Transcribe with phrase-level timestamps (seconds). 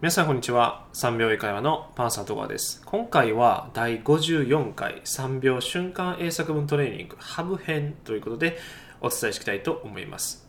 [0.00, 0.86] 皆さんこんにちは。
[0.94, 2.80] 3秒英会話のパンサー戸川です。
[2.86, 8.56] 今回は第54回3秒瞬間英作文トレーニングハブ編ということで
[9.02, 10.48] お伝えしていきたいと思います。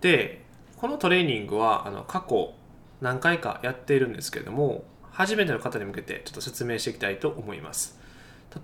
[0.00, 0.46] で
[0.78, 2.54] このトレーニングはあの過去
[3.02, 8.00] 何回かやっているんですけれども初めての方に向けてちょっと説明していきたいと思います。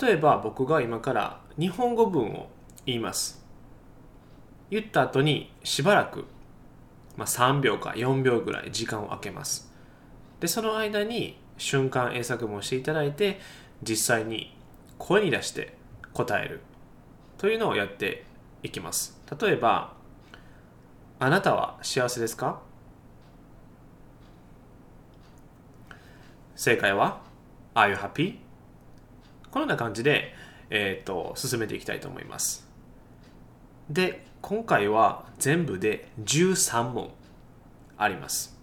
[0.01, 2.49] 例えば僕が今から日本語文を
[2.87, 3.47] 言います。
[4.71, 6.25] 言った後にしばらく、
[7.19, 9.70] まあ、3秒か4秒ぐらい時間を空けます。
[10.41, 13.39] でその間に瞬間英作文をしていただいて
[13.83, 14.57] 実際に
[14.99, 15.75] 声に出して
[16.13, 16.61] 答える
[17.39, 18.25] というのをやって
[18.63, 19.21] いきます。
[19.41, 19.93] 例えば
[21.19, 22.61] あなたは幸せですか？
[26.57, 27.21] 正解は
[27.75, 28.39] Are you happy?
[29.51, 30.35] このような感じで、
[30.69, 32.67] えーと、進めていきたいと思います。
[33.89, 37.11] で今回は全部で13問
[37.99, 38.60] あります。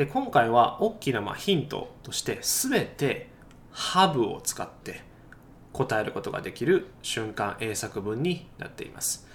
[0.00, 3.28] で今回は大きなまあヒントとして全て
[3.70, 5.02] ハブを使って
[5.74, 9.28] 答えることができる瞬間英作文になっています。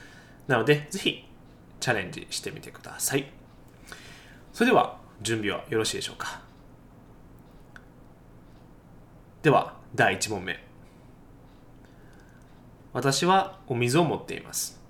[0.47, 1.23] なのでぜひ
[1.79, 3.31] チャレンジしてみてください。
[4.53, 6.41] それでは準備はよろしいでしょうか。
[9.43, 10.59] では第1問目。
[12.91, 14.81] 私はお水を持っています。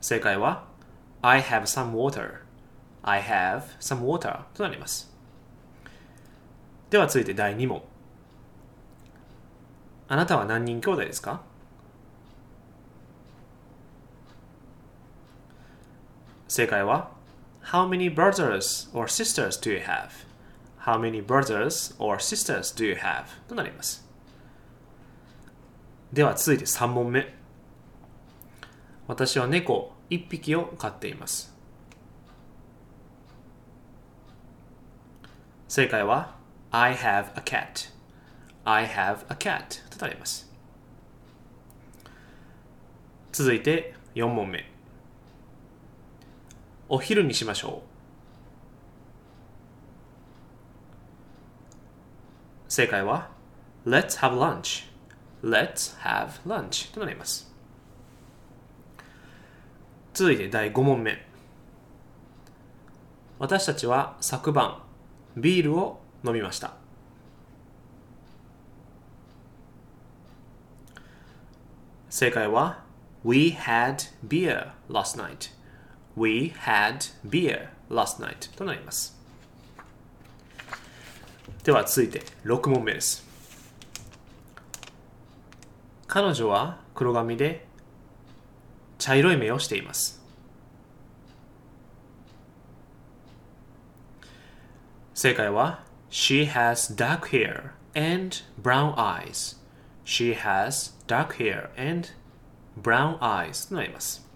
[0.00, 0.72] 正解は
[1.26, 2.42] I have some water
[3.02, 5.10] I have some water となります
[6.90, 7.82] では続いて第2問
[10.06, 11.40] あなたは何人兄弟ですか
[16.46, 17.10] 正解は
[17.62, 20.10] How many brothers or sisters do you have?
[20.80, 23.24] How many brothers or sisters do you have?
[23.48, 24.06] となります
[26.12, 27.34] では続いて3問目
[29.08, 31.54] 私は猫1匹を飼っています
[35.68, 36.36] 正解は
[36.70, 37.90] I have a cat
[38.64, 40.52] I have a cat となります
[43.32, 44.70] 続いて4問目
[46.88, 47.94] お昼にしましょう
[52.68, 53.30] 正解は
[53.86, 54.86] Let's have lunch
[55.42, 57.53] Let's have lunch となります
[60.14, 61.26] 続いて第5問目。
[63.40, 64.80] 私たちは昨晩
[65.36, 66.74] ビールを飲みました。
[72.08, 72.84] 正解は
[73.24, 75.50] We had beer last night.
[76.16, 79.18] We had beer last night となります。
[81.64, 83.26] では続いて6問目です。
[86.06, 87.66] 彼女は黒髪で
[89.04, 90.18] 茶色い目をしています
[95.12, 99.58] 正解は She has dark hair and brown eyes
[100.06, 102.12] She has dark hair and
[102.80, 104.26] brown eyes となります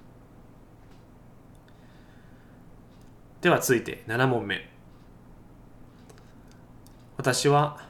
[3.41, 4.69] では続いて7問目
[7.17, 7.81] 私は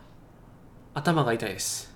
[0.95, 1.88] 頭が痛いです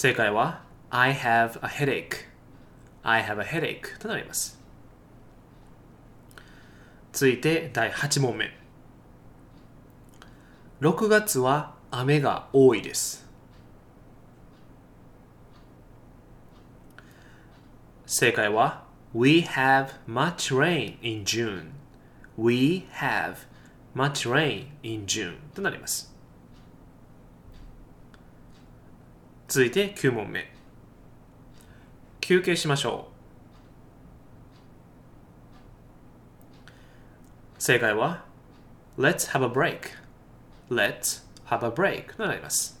[0.00, 2.24] 正解は I have a headache
[3.02, 4.58] I have a headache となります
[7.12, 8.50] 続いて第8問目
[10.80, 13.26] 6月は雨が多いです
[18.06, 18.84] 正解は
[19.14, 21.72] We have much rain in June
[22.38, 23.46] We have
[23.94, 26.09] much rain in June となります
[29.50, 30.48] 続いて9問目
[32.20, 33.08] 休憩しましょ
[37.58, 38.24] う正解は
[38.96, 39.90] Let's have a break
[40.70, 42.80] Let's have a break となります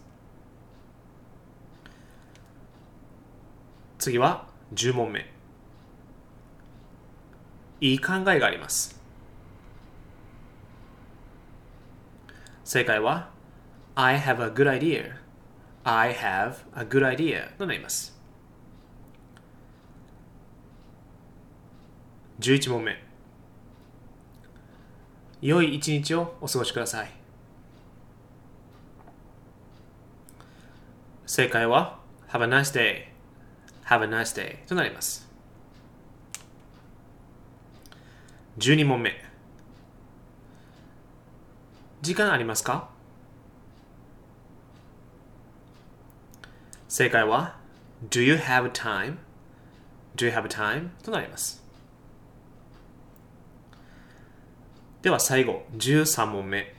[3.98, 5.26] 次は10問目
[7.80, 8.96] いい考えがあります
[12.62, 13.30] 正解は
[13.96, 15.29] I have a good idea
[15.84, 18.18] I have a good idea となります
[22.40, 23.02] 11問目
[25.40, 27.10] 良い一日をお過ごしください
[31.26, 31.98] 正解は
[32.28, 33.06] Have a nice day
[33.86, 35.28] Have a nice day となります
[38.58, 39.12] 12問目
[42.02, 42.99] 時間ありますか
[46.90, 47.54] 正解は
[48.10, 49.18] Do you have time?
[50.16, 50.88] Do you have time?
[51.04, 51.62] となります。
[55.00, 56.74] では最後、13問目。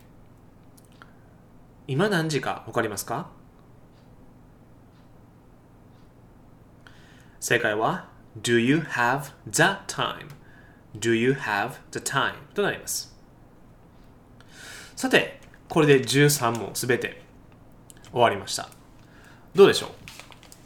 [1.87, 3.29] 今何時か分かりますか
[7.39, 8.09] 正解は
[8.41, 10.27] Do you have the time?
[10.93, 12.33] Do you have the time?
[12.53, 13.15] となります。
[14.97, 17.21] さて、これで13問すべて
[18.11, 18.80] 終わりました。
[19.53, 19.89] どうでしょう？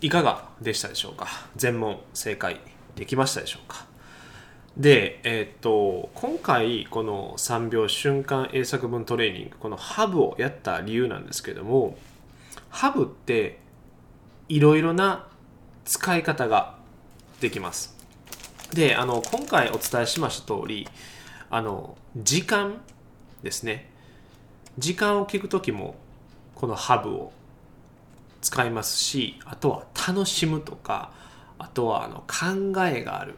[0.01, 1.27] いかがでしたでしょうか？
[1.55, 2.59] 全問正解
[2.95, 3.85] できましたでしょうか？
[4.77, 11.97] で、えーっと、今回、この3秒瞬間英作文トレーニング、このハブをやった理由なんですけども、
[12.69, 13.59] ハブって
[14.49, 15.27] いろいろな
[15.85, 16.77] 使い方が
[17.39, 17.95] できます。
[18.73, 20.87] で、あの、今回お伝えしました通り、
[21.49, 22.81] あの、時間
[23.41, 23.89] ですね。
[24.77, 25.95] 時間を聞くときも、
[26.53, 27.31] このハブを
[28.45, 31.11] 使いますし、あとは楽しむとか、
[31.57, 33.33] あとはあの考えがある。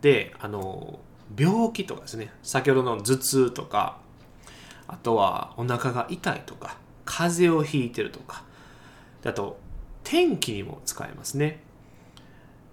[0.00, 0.98] で、あの、
[1.38, 3.98] 病気とかですね、先ほどの頭痛とか、
[4.88, 8.42] あとはお腹が痛いとか、風邪をひいてるとか、
[9.24, 9.56] あと、
[10.02, 11.60] 天気にも使えますね。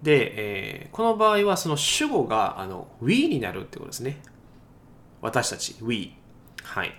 [0.02, 0.32] で、
[0.80, 4.20] えーこの場合はその主語があの we になるってことですね。
[5.20, 6.16] 私たち、we。
[6.64, 6.92] はい。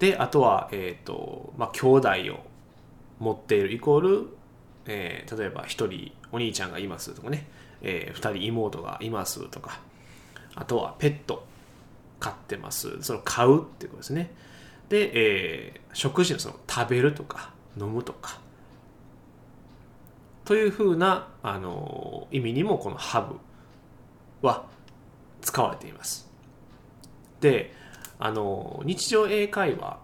[0.00, 2.55] で、あとは、えっ、と、まあ、兄弟を
[3.18, 4.28] 持っているイコール、
[4.86, 7.46] えー例えば一人お兄ちゃんがいますとかね、
[7.82, 9.80] えー二人妹がいますとか、
[10.54, 11.46] あとはペット
[12.20, 13.02] 飼ってます。
[13.02, 14.32] その飼うっていうことですね。
[14.88, 18.40] で、えー食事のその食べるとか飲むとか、
[20.44, 23.36] というふうな、あの意味にもこのハブ
[24.46, 24.66] は
[25.40, 26.30] 使われています。
[27.40, 27.72] で、
[28.18, 29.98] あの日常英会話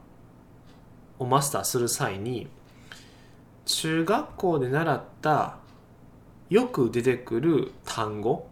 [1.18, 2.48] をマスターする際に
[3.64, 5.56] 中学校で習った
[6.50, 8.46] よく出てくる単語。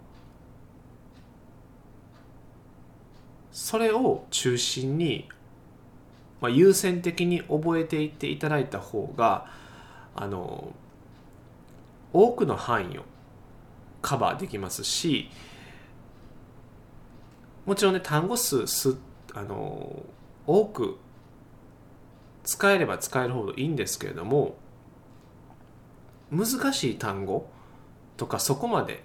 [3.52, 5.28] それを中心に、
[6.40, 9.46] まあ、優先的に覚えていっていただいた方が
[10.14, 10.72] あの
[12.12, 13.04] 多くの範囲を
[14.02, 15.30] カバーできますし
[17.66, 18.96] もちろんね単語数す
[19.34, 20.04] あの
[20.46, 20.98] 多く
[22.44, 24.56] 使えれば使えるほどいいんですけれども
[26.30, 27.48] 難しい単語
[28.16, 29.02] とかそこまで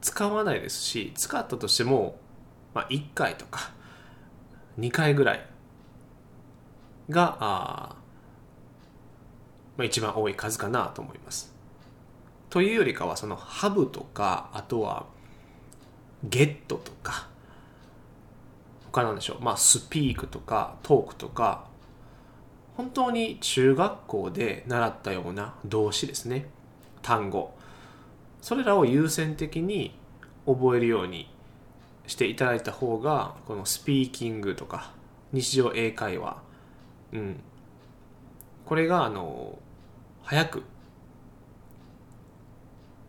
[0.00, 2.18] 使わないですし使ったとしても、
[2.74, 3.72] まあ、1回とか
[4.78, 5.46] 2回ぐらい
[7.08, 7.96] があ、
[9.76, 11.54] まあ、一番多い数かなと思います。
[12.50, 15.06] というよりかはそのハブとかあとは
[16.24, 17.28] ゲットとか
[18.92, 21.66] 他なんでしょうまあスピークとかトークとか
[22.76, 26.46] 本当に中学校で習ったような動詞ですね。
[27.02, 27.54] 単語。
[28.42, 29.98] それらを優先的に
[30.44, 31.28] 覚えるように
[32.06, 34.92] していただいた方がこのスピーキングとか
[35.32, 36.42] 日常英会話。
[37.12, 37.40] うん。
[38.66, 39.58] これがあの
[40.22, 40.62] 早く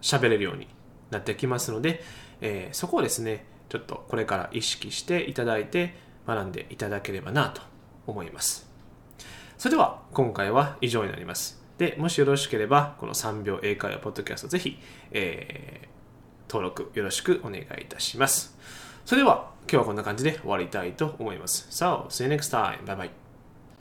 [0.01, 0.67] 喋れるように
[1.09, 2.03] なってきますので、
[2.41, 7.61] えーそこをですねちょっとこれから意識していただいて学んでいただければなと
[8.05, 8.67] 思います。
[9.57, 14.79] それでは今回は以上になりますでもしよろしければこの3秒英会話ポッドキャストぜひ、
[15.11, 15.87] えー
[16.49, 18.57] 登録よろしくお願いいたします
[19.05, 22.85] それでは今日はこんな感じで終わりたいと思います So, see you next time.
[22.85, 23.26] Bye bye.